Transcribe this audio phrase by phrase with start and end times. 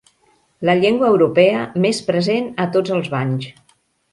[0.69, 3.51] La llengua europea més present a tots els banys.